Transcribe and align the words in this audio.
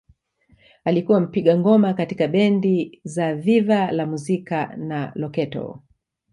Alikuwa 0.85 1.19
mpiga 1.19 1.57
ngoma 1.57 1.93
katika 1.93 2.27
bendi 2.27 3.01
za 3.03 3.35
Viva 3.35 3.91
la 3.91 4.05
Musica 4.05 4.67
na 4.77 5.11
Loketo 5.15 5.83